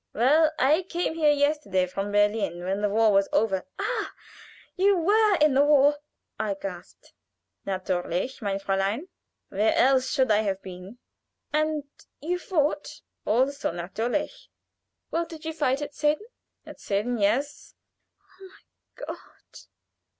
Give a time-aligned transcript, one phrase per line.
[0.13, 2.63] "Well I came here yesterday from Berlin.
[2.63, 4.11] When the war was over" "Ah,
[4.75, 5.97] you were in the war?"
[6.39, 7.13] I gasped.
[7.67, 9.09] "Natürlich, mein Fräulein.
[9.49, 10.97] Where else should I have been?"
[11.53, 11.83] "And
[12.19, 14.47] you fought?" "Also natürlich."
[15.11, 15.83] "Where did you fight?
[15.83, 16.25] At Sedan?"
[16.65, 17.75] "At Sedan yes."
[18.19, 19.59] "Oh, my God!"